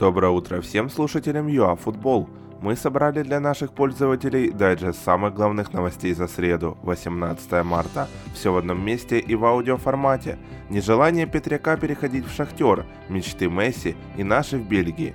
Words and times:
Доброе 0.00 0.30
утро 0.30 0.62
всем 0.62 0.88
слушателям 0.88 1.46
ЮАФутбол. 1.46 2.30
Мы 2.62 2.74
собрали 2.74 3.22
для 3.22 3.38
наших 3.38 3.74
пользователей 3.74 4.50
дайджест 4.50 5.04
самых 5.04 5.34
главных 5.34 5.74
новостей 5.74 6.14
за 6.14 6.26
среду, 6.26 6.78
18 6.84 7.62
марта, 7.64 8.08
все 8.32 8.50
в 8.50 8.56
одном 8.56 8.82
месте 8.82 9.18
и 9.18 9.34
в 9.34 9.44
аудиоформате. 9.44 10.38
Нежелание 10.70 11.26
Петряка 11.26 11.76
переходить 11.76 12.24
в 12.24 12.34
Шахтер, 12.34 12.86
мечты 13.10 13.50
Месси 13.50 13.94
и 14.16 14.24
наши 14.24 14.56
в 14.56 14.66
Бельгии. 14.66 15.14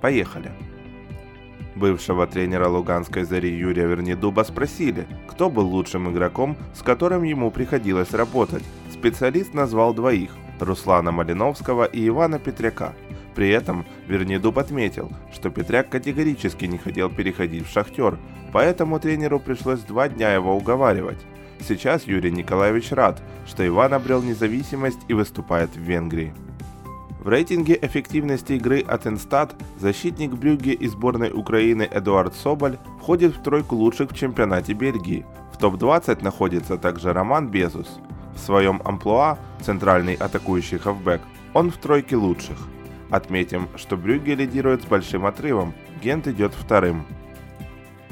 Поехали! 0.00 0.50
Бывшего 1.76 2.26
тренера 2.26 2.66
Луганской 2.66 3.22
Зари 3.22 3.56
Юрия 3.56 3.86
Вернедуба 3.86 4.42
спросили, 4.42 5.06
кто 5.28 5.48
был 5.48 5.68
лучшим 5.68 6.10
игроком, 6.10 6.56
с 6.74 6.82
которым 6.82 7.22
ему 7.22 7.52
приходилось 7.52 8.12
работать. 8.12 8.64
Специалист 8.92 9.54
назвал 9.54 9.94
двоих– 9.94 10.32
Руслана 10.58 11.12
Малиновского 11.12 11.84
и 11.84 12.08
Ивана 12.08 12.40
Петряка– 12.40 12.94
при 13.34 13.50
этом 13.50 13.84
Вернидуб 14.06 14.58
отметил, 14.58 15.10
что 15.32 15.50
Петряк 15.50 15.88
категорически 15.88 16.66
не 16.66 16.78
хотел 16.78 17.10
переходить 17.10 17.66
в 17.66 17.70
«Шахтер», 17.70 18.18
поэтому 18.52 19.00
тренеру 19.00 19.40
пришлось 19.40 19.80
два 19.80 20.08
дня 20.08 20.32
его 20.32 20.56
уговаривать. 20.56 21.18
Сейчас 21.60 22.04
Юрий 22.04 22.30
Николаевич 22.30 22.92
рад, 22.92 23.22
что 23.46 23.66
Иван 23.66 23.94
обрел 23.94 24.22
независимость 24.22 25.00
и 25.08 25.14
выступает 25.14 25.74
в 25.74 25.80
Венгрии. 25.80 26.34
В 27.24 27.28
рейтинге 27.28 27.78
эффективности 27.80 28.52
игры 28.52 28.80
от 28.80 29.06
Инстат 29.06 29.54
защитник 29.78 30.32
Брюгге 30.32 30.72
и 30.72 30.86
сборной 30.88 31.30
Украины 31.32 31.88
Эдуард 31.90 32.34
Соболь 32.34 32.76
входит 33.00 33.34
в 33.34 33.42
тройку 33.42 33.76
лучших 33.76 34.10
в 34.10 34.14
чемпионате 34.14 34.74
Бельгии. 34.74 35.24
В 35.54 35.56
топ-20 35.56 36.22
находится 36.22 36.76
также 36.76 37.14
Роман 37.14 37.48
Безус. 37.48 37.98
В 38.34 38.38
своем 38.40 38.82
амплуа, 38.84 39.38
центральный 39.62 40.14
атакующий 40.14 40.78
хавбэк, 40.78 41.22
он 41.54 41.70
в 41.70 41.78
тройке 41.78 42.16
лучших. 42.16 42.58
Отметим, 43.14 43.68
что 43.76 43.96
Брюгге 43.96 44.34
лидирует 44.34 44.82
с 44.82 44.86
большим 44.86 45.24
отрывом, 45.24 45.72
Гент 46.02 46.26
идет 46.26 46.52
вторым. 46.52 47.06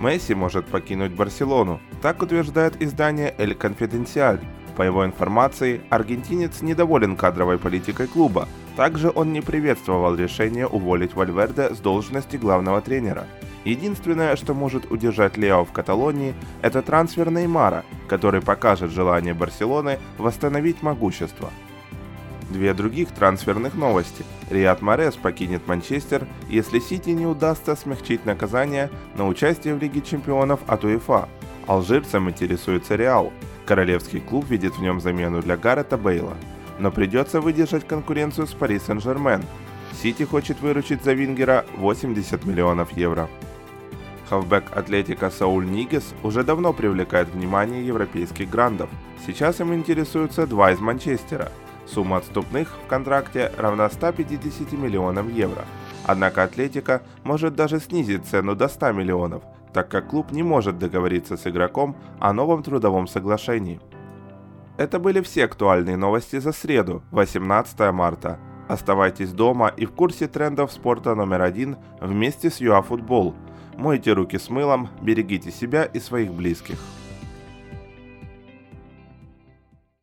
Месси 0.00 0.34
может 0.34 0.64
покинуть 0.64 1.12
Барселону, 1.12 1.82
так 2.00 2.22
утверждает 2.22 2.80
издание 2.80 3.34
«Эль 3.36 3.54
Конфиденциаль». 3.54 4.40
По 4.74 4.80
его 4.80 5.04
информации, 5.04 5.82
аргентинец 5.90 6.62
недоволен 6.62 7.14
кадровой 7.14 7.58
политикой 7.58 8.06
клуба. 8.06 8.48
Также 8.74 9.12
он 9.14 9.34
не 9.34 9.42
приветствовал 9.42 10.14
решение 10.14 10.66
уволить 10.66 11.12
Вальверде 11.12 11.74
с 11.74 11.78
должности 11.78 12.38
главного 12.38 12.80
тренера. 12.80 13.26
Единственное, 13.66 14.34
что 14.36 14.54
может 14.54 14.90
удержать 14.90 15.36
Лео 15.36 15.66
в 15.66 15.72
Каталонии, 15.72 16.32
это 16.62 16.80
трансфер 16.80 17.30
Неймара, 17.30 17.84
который 18.08 18.40
покажет 18.40 18.92
желание 18.92 19.34
Барселоны 19.34 19.98
восстановить 20.16 20.82
могущество– 20.82 21.50
Две 22.50 22.74
других 22.74 23.08
трансферных 23.10 23.74
новости. 23.74 24.24
Риад 24.50 24.80
Морес 24.80 25.16
покинет 25.16 25.66
Манчестер, 25.66 26.28
если 26.48 26.78
Сити 26.78 27.10
не 27.10 27.26
удастся 27.26 27.74
смягчить 27.74 28.24
наказание 28.24 28.90
на 29.16 29.26
участие 29.26 29.74
в 29.74 29.82
Лиге 29.82 30.00
чемпионов 30.00 30.60
от 30.68 30.84
УЕФА. 30.84 31.28
Алжирцем 31.66 32.30
интересуется 32.30 32.94
Реал. 32.94 33.32
Королевский 33.66 34.20
клуб 34.20 34.48
видит 34.48 34.76
в 34.76 34.80
нем 34.80 35.00
замену 35.00 35.42
для 35.42 35.56
Гаррета 35.56 35.96
Бейла. 35.96 36.36
Но 36.78 36.92
придется 36.92 37.40
выдержать 37.40 37.86
конкуренцию 37.86 38.46
с 38.46 38.52
Пари 38.52 38.78
Сен-Жермен. 38.78 39.42
Сити 40.00 40.22
хочет 40.22 40.60
выручить 40.60 41.02
за 41.02 41.14
Вингера 41.14 41.64
80 41.78 42.44
миллионов 42.44 42.92
евро. 42.92 43.28
Хавбек 44.28 44.64
Атлетика 44.76 45.30
Сауль 45.30 45.66
Нигес 45.66 46.14
уже 46.22 46.44
давно 46.44 46.72
привлекает 46.72 47.28
внимание 47.28 47.84
европейских 47.84 48.50
грандов. 48.50 48.90
Сейчас 49.26 49.60
им 49.60 49.74
интересуются 49.74 50.46
два 50.46 50.70
из 50.70 50.78
Манчестера– 50.78 51.50
Сумма 51.86 52.18
отступных 52.18 52.68
в 52.84 52.86
контракте 52.88 53.52
равна 53.56 53.88
150 53.88 54.72
миллионам 54.72 55.28
евро. 55.28 55.64
Однако 56.04 56.42
Атлетика 56.42 57.02
может 57.24 57.54
даже 57.54 57.80
снизить 57.80 58.26
цену 58.26 58.54
до 58.54 58.68
100 58.68 58.92
миллионов, 58.92 59.42
так 59.72 59.88
как 59.88 60.08
клуб 60.08 60.32
не 60.32 60.42
может 60.42 60.78
договориться 60.78 61.36
с 61.36 61.46
игроком 61.46 61.96
о 62.20 62.32
новом 62.32 62.62
трудовом 62.62 63.06
соглашении. 63.06 63.80
Это 64.76 64.98
были 64.98 65.20
все 65.20 65.44
актуальные 65.44 65.96
новости 65.96 66.38
за 66.38 66.52
среду, 66.52 67.02
18 67.10 67.92
марта. 67.92 68.38
Оставайтесь 68.68 69.32
дома 69.32 69.68
и 69.68 69.86
в 69.86 69.92
курсе 69.92 70.26
трендов 70.26 70.72
спорта 70.72 71.14
номер 71.14 71.42
один 71.42 71.76
вместе 72.00 72.50
с 72.50 72.60
ЮАФутбол. 72.60 73.34
Мойте 73.76 74.12
руки 74.12 74.38
с 74.38 74.50
мылом, 74.50 74.88
берегите 75.00 75.50
себя 75.50 75.84
и 75.84 76.00
своих 76.00 76.32
близких. 76.32 76.78